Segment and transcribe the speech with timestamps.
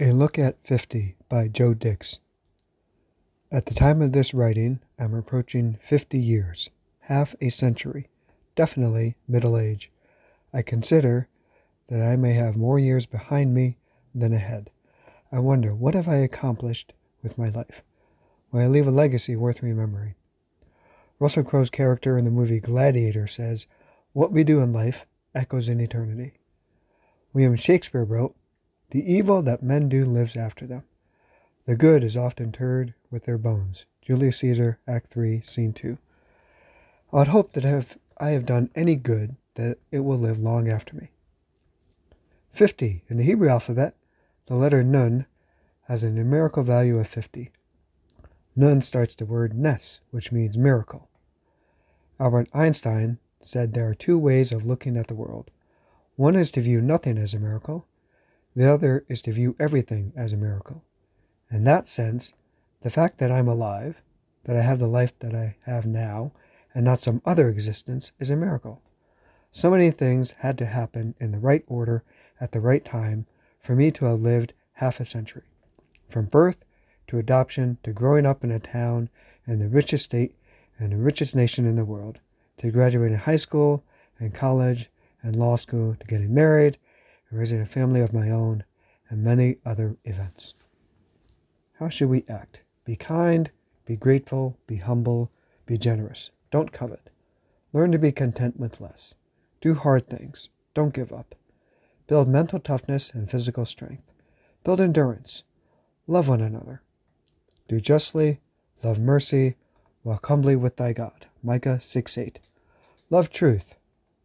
[0.00, 2.20] A Look at 50 by Joe Dix.
[3.50, 8.06] At the time of this writing, I'm approaching 50 years, half a century,
[8.54, 9.90] definitely middle age.
[10.54, 11.26] I consider
[11.88, 13.76] that I may have more years behind me
[14.14, 14.70] than ahead.
[15.32, 17.82] I wonder, what have I accomplished with my life?
[18.52, 20.14] Will I leave a legacy worth remembering?
[21.18, 23.66] Russell Crowe's character in the movie Gladiator says,
[24.12, 26.34] What we do in life echoes in eternity.
[27.32, 28.36] William Shakespeare wrote,
[28.90, 30.84] the evil that men do lives after them.
[31.66, 33.84] The good is often interred with their bones.
[34.00, 35.98] Julius Caesar, Act 3, Scene 2.
[37.12, 40.68] I would hope that if I have done any good, that it will live long
[40.68, 41.10] after me.
[42.52, 43.02] 50.
[43.08, 43.94] In the Hebrew alphabet,
[44.46, 45.26] the letter Nun
[45.88, 47.50] has a numerical value of 50.
[48.56, 51.08] Nun starts the word Nes, which means miracle.
[52.18, 55.50] Albert Einstein said there are two ways of looking at the world.
[56.16, 57.86] One is to view nothing as a miracle,
[58.58, 60.82] the other is to view everything as a miracle.
[61.48, 62.34] In that sense,
[62.82, 64.02] the fact that I'm alive,
[64.46, 66.32] that I have the life that I have now,
[66.74, 68.82] and not some other existence, is a miracle.
[69.52, 72.02] So many things had to happen in the right order
[72.40, 73.26] at the right time
[73.60, 75.44] for me to have lived half a century.
[76.08, 76.64] From birth
[77.06, 79.08] to adoption to growing up in a town
[79.46, 80.34] in the richest state
[80.80, 82.18] and the richest nation in the world,
[82.56, 83.84] to graduating high school
[84.18, 84.90] and college
[85.22, 86.76] and law school, to getting married
[87.30, 88.64] raising a family of my own,
[89.08, 90.54] and many other events.
[91.78, 92.62] How should we act?
[92.84, 93.50] Be kind,
[93.84, 95.30] be grateful, be humble,
[95.66, 96.30] be generous.
[96.50, 97.10] Don't covet.
[97.72, 99.14] Learn to be content with less.
[99.60, 100.50] Do hard things.
[100.74, 101.34] Don't give up.
[102.06, 104.12] Build mental toughness and physical strength.
[104.64, 105.42] Build endurance.
[106.06, 106.82] Love one another.
[107.68, 108.40] Do justly,
[108.82, 109.56] love mercy,
[110.04, 111.26] walk humbly with thy God.
[111.42, 112.40] Micah 6 8.
[113.10, 113.74] Love truth.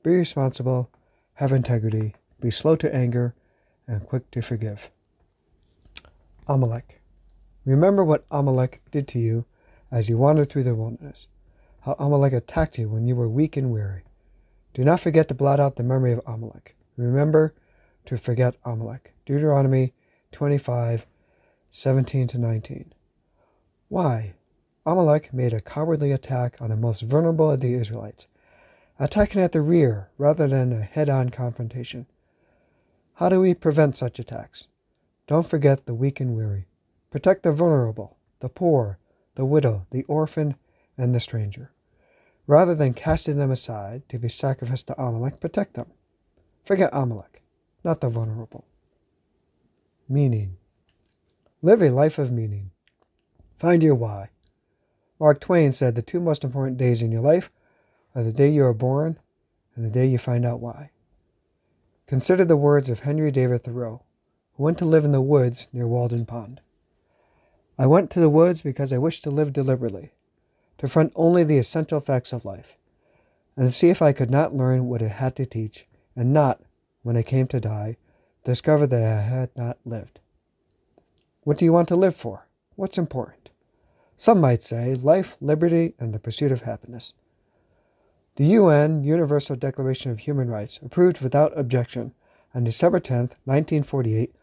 [0.02, 0.90] Be responsible.
[1.36, 3.34] Have integrity be slow to anger,
[3.88, 4.92] and quick to forgive.
[6.46, 7.02] Amalek.
[7.66, 9.46] Remember what Amalek did to you
[9.90, 11.30] as you wandered through the wilderness,
[11.82, 14.04] how Amalek attacked you when you were weak and weary.
[14.74, 16.76] Do not forget to blot out the memory of Amalek.
[16.98, 17.54] Remember
[18.08, 19.14] to forget Amalek.
[19.26, 19.94] Deuteronomy
[20.34, 21.06] 25,
[21.72, 22.94] 17 to 19.
[23.88, 24.34] Why?
[24.86, 28.28] Amalek made a cowardly attack on the most vulnerable of the Israelites,
[29.00, 32.06] attacking at the rear rather than a head on confrontation.
[33.16, 34.68] How do we prevent such attacks?
[35.28, 36.66] Don't forget the weak and weary.
[37.12, 38.98] Protect the vulnerable, the poor,
[39.36, 40.56] the widow, the orphan,
[40.98, 41.72] and the stranger.
[42.48, 45.92] Rather than casting them aside to be sacrificed to Amalek, protect them.
[46.66, 47.44] Forget Amalek,
[47.84, 48.66] not the vulnerable.
[50.10, 50.58] Meaning.
[51.62, 52.72] Live a life of meaning.
[53.58, 54.30] Find your why.
[55.20, 57.50] Mark Twain said the two most important days in your life
[58.16, 59.20] are the day you are born
[59.76, 60.90] and the day you find out why.
[62.06, 64.02] Consider the words of Henry David Thoreau,
[64.56, 66.60] who went to live in the woods near Walden Pond.
[67.78, 70.12] I went to the woods because I wished to live deliberately,
[70.80, 72.78] to front only the essential facts of life,
[73.56, 76.62] and to see if I could not learn what it had to teach, and not,
[77.04, 77.98] when I came to die,
[78.44, 80.20] discover that I had not lived.
[81.44, 82.46] What do you want to live for?
[82.76, 83.50] What's important?
[84.18, 87.14] Some might say life, liberty, and the pursuit of happiness.
[88.36, 92.16] The UN Universal Declaration of Human Rights, approved without objection
[92.56, 94.34] on December 10, 1948,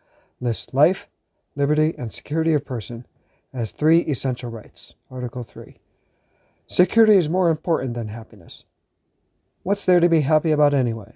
[0.40, 1.08] lists life,
[1.56, 3.04] liberty, and security of person
[3.52, 4.94] as three essential rights.
[5.10, 5.78] Article 3.
[6.68, 8.62] Security is more important than happiness.
[9.64, 11.14] What's there to be happy about anyway?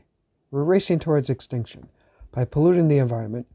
[0.51, 1.91] We're racing towards extinction
[2.33, 3.47] by polluting the environment,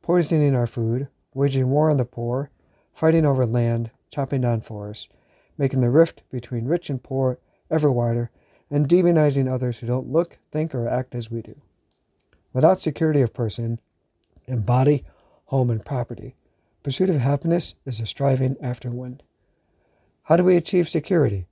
[0.00, 2.50] poisoning our food, waging war on the poor,
[2.94, 5.08] fighting over land, chopping down forests,
[5.58, 7.38] making the rift between rich and poor
[7.70, 8.30] ever wider,
[8.72, 11.60] and demonizing others who don't look, think, or act as we do.
[12.54, 13.78] Without security of person,
[14.46, 15.04] in body,
[15.44, 16.34] home, and property,
[16.82, 19.22] pursuit of happiness is a striving after wind.
[20.24, 21.44] How do we achieve security?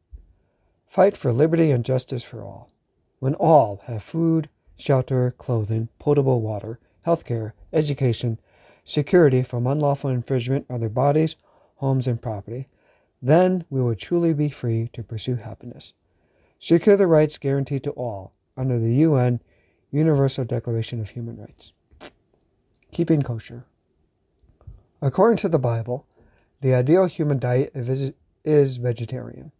[0.87, 2.71] Fight for liberty and justice for all.
[3.19, 4.49] When all have food,
[4.79, 8.39] shelter, clothing, potable water, health care, education,
[8.83, 11.37] security from unlawful infringement of their bodies,
[11.77, 12.67] homes, and property,
[13.21, 15.93] then we will truly be free to pursue happiness
[16.61, 19.41] secure the rights guaranteed to all under the UN
[19.91, 21.73] Universal Declaration of Human Rights.
[22.93, 23.65] Keeping kosher.
[25.03, 26.07] According to the Bible,
[26.61, 27.73] the ideal human diet
[28.45, 29.51] is vegetarian.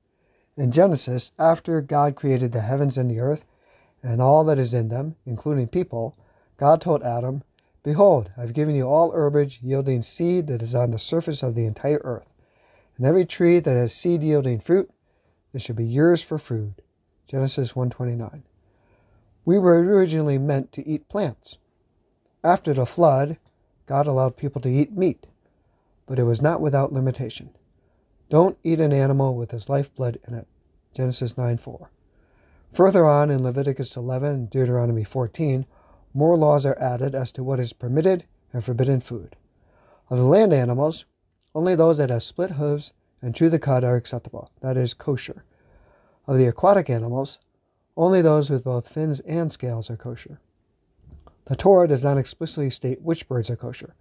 [0.57, 3.47] In Genesis, after God created the heavens and the earth
[4.03, 6.15] and all that is in them, including people,
[6.59, 7.43] God told Adam,
[7.83, 11.65] Behold, I've given you all herbage yielding seed that is on the surface of the
[11.65, 12.29] entire earth,
[12.99, 14.91] and every tree that has seed yielding fruit,
[15.55, 16.83] it shall be yours for food.
[17.31, 18.43] Genesis 1:29.
[19.45, 21.59] We were originally meant to eat plants.
[22.43, 23.39] After the flood,
[23.87, 25.29] God allowed people to eat meat,
[26.07, 27.51] but it was not without limitation.
[28.31, 30.49] Don't eat an animal with his lifeblood in it.
[30.93, 31.93] Genesis 9 4.
[32.73, 35.67] Further on in Leviticus 11 and Deuteronomy 14,
[36.13, 39.37] more laws are added as to what is permitted and forbidden food.
[40.09, 41.05] Of the land animals,
[41.55, 42.93] only those that have split hooves
[43.23, 45.45] and chew the cud are acceptable, that is, kosher.
[46.27, 47.41] Of the aquatic animals,
[47.97, 50.41] only those with both fins and scales are kosher.
[51.47, 53.95] The Torah does not explicitly state which birds are kosher.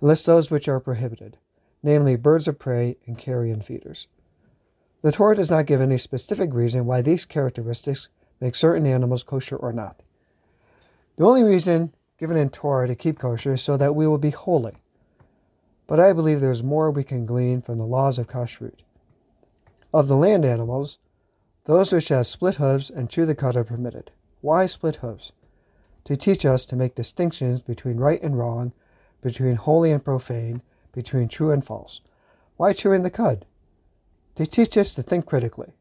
[0.00, 1.38] It lists those which are prohibited,
[1.82, 4.08] namely birds of prey and carrion feeders.
[5.02, 8.08] The Torah does not give any specific reason why these characteristics
[8.40, 10.02] make certain animals kosher or not.
[11.16, 14.30] The only reason given in Torah to keep kosher is so that we will be
[14.30, 14.74] holy.
[15.86, 18.80] But I believe there is more we can glean from the laws of kashrut.
[19.92, 20.98] Of the land animals,
[21.66, 24.12] those which have split hooves and chew the cud are permitted.
[24.40, 25.32] Why split hooves?
[26.04, 28.72] To teach us to make distinctions between right and wrong,
[29.20, 32.00] between holy and profane, between true and false.
[32.56, 33.46] Why chewing the cud?
[34.36, 35.74] They teach us to think critically.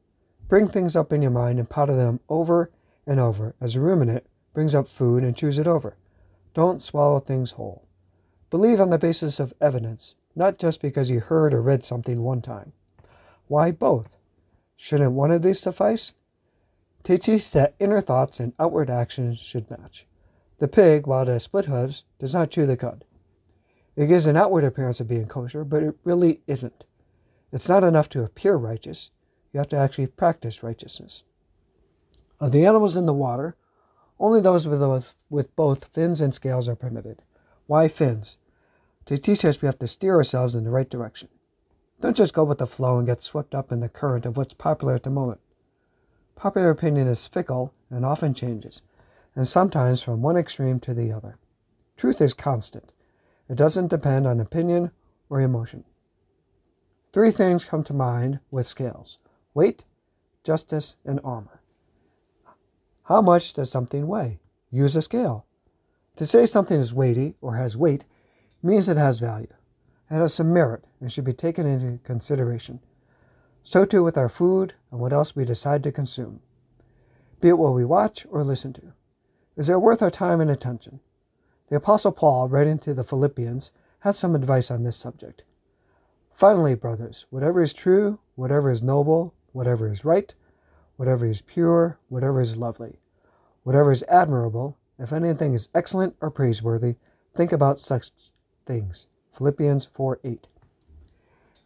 [0.48, 2.72] Bring things up in your mind and ponder them over
[3.06, 5.98] and over as a ruminant brings up food and chews it over.
[6.56, 7.86] Don't swallow things whole.
[8.50, 12.42] Believe on the basis of evidence, not just because you heard or read something one
[12.42, 12.74] time.
[13.48, 14.18] Why both?
[14.76, 16.14] Shouldn't one of these suffice?
[17.04, 20.08] Teaches that inner thoughts and outward actions should match.
[20.58, 23.06] The pig, while it has split hooves, does not chew the cud.
[23.96, 26.86] It gives an outward appearance of being kosher, but it really isn't.
[27.52, 29.12] It's not enough to appear righteous,
[29.54, 31.24] you have to actually practice righteousness.
[32.40, 33.56] Of the animals in the water,
[34.20, 37.22] only those with, those with both fins and scales are permitted.
[37.68, 38.38] Why fins?
[39.06, 41.30] To teach us we have to steer ourselves in the right direction.
[42.06, 44.54] Don't just go with the flow and get swept up in the current of what's
[44.54, 45.40] popular at the moment.
[46.36, 48.84] Popular opinion is fickle and often changes,
[49.36, 51.40] and sometimes from one extreme to the other.
[51.98, 52.94] Truth is constant.
[53.50, 54.92] It doesn't depend on opinion
[55.32, 55.84] or emotion.
[57.12, 59.18] Three things come to mind with scales
[59.56, 59.84] weight,
[60.44, 61.60] justice, and armor.
[63.06, 64.38] How much does something weigh?
[64.70, 65.48] Use a scale.
[66.18, 68.06] To say something is weighty or has weight
[68.62, 69.52] means it has value.
[70.10, 72.80] It has some merit and should be taken into consideration.
[73.64, 76.42] So too with our food and what else we decide to consume.
[77.42, 78.94] Be it what we watch or listen to.
[79.58, 81.00] Is it worth our time and attention?
[81.70, 85.44] The Apostle Paul, writing to the Philippians, had some advice on this subject.
[86.32, 90.36] Finally, brothers, whatever is true, whatever is noble, whatever is right,
[90.98, 93.00] whatever is pure, whatever is lovely,
[93.64, 96.96] whatever is admirable, if anything is excellent or praiseworthy,
[97.34, 98.12] think about such
[98.66, 99.08] things.
[99.36, 100.48] Philippians 4 8.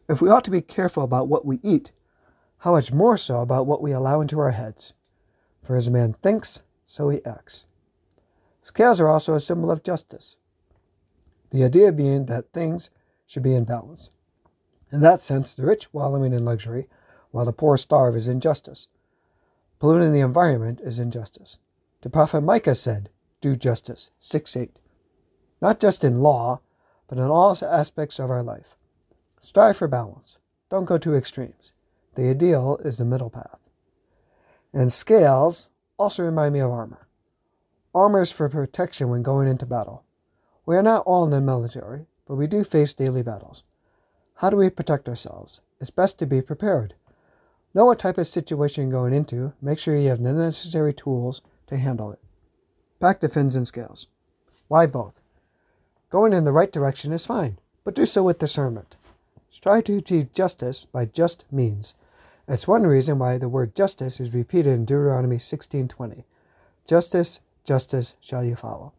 [0.10, 1.92] If we ought to be careful about what we eat,
[2.60, 4.94] how much more so about what we allow into our heads?
[5.62, 7.68] For as a man thinks, so he acts.
[8.64, 10.36] Scales are also a symbol of justice.
[11.52, 12.90] The idea being that things
[13.28, 14.10] should be in balance.
[14.92, 16.88] In that sense, the rich wallowing in luxury,
[17.30, 18.88] while the poor starve, is injustice.
[19.78, 21.60] Polluting the environment is injustice.
[22.02, 23.12] The prophet Micah said,
[23.42, 24.10] Do justice.
[24.18, 24.80] 6 8.
[25.62, 26.62] Not just in law,
[27.10, 28.78] but in all aspects of our life.
[29.42, 30.38] Strive for balance.
[30.70, 31.74] Don't go to extremes.
[32.16, 33.60] The ideal is the middle path.
[34.72, 37.08] And scales also remind me of armor.
[37.96, 40.04] Armor is for protection when going into battle.
[40.66, 43.64] We are not all in the military, but we do face daily battles.
[44.36, 45.62] How do we protect ourselves?
[45.82, 46.94] It's best to be prepared.
[47.74, 49.54] Know what type of situation you're going into.
[49.62, 52.20] Make sure you have the necessary tools to handle it.
[53.00, 54.08] Back to fins and scales.
[54.68, 55.19] Why both?
[56.10, 58.98] Going in the right direction is fine, but do so with discernment.
[59.52, 61.94] Strive to achieve justice by just means.
[62.48, 66.26] That's one reason why the word justice is repeated in Deuteronomy 16:20.
[66.88, 68.94] Justice, justice shall you follow.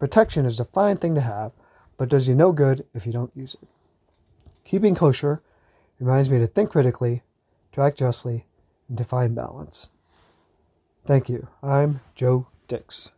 [0.00, 1.52] Protection is a fine thing to have,
[1.96, 3.68] but does you no good if you don't use it.
[4.64, 5.42] Keeping kosher
[6.00, 7.22] reminds me to think critically,
[7.70, 8.46] to act justly,
[8.88, 9.88] and to find balance.
[11.04, 11.46] Thank you.
[11.62, 13.12] I'm Joe Dix.